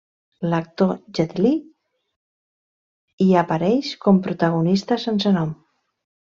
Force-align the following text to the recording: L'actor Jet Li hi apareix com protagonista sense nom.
L'actor 0.53 0.93
Jet 1.19 1.35
Li 1.45 1.51
hi 3.27 3.29
apareix 3.45 3.93
com 4.07 4.21
protagonista 4.31 5.01
sense 5.09 5.39
nom. 5.41 5.57